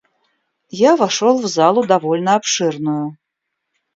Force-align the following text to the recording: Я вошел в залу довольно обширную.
Я 0.79 0.95
вошел 0.97 1.39
в 1.39 1.45
залу 1.45 1.85
довольно 1.85 2.33
обширную. 2.33 3.17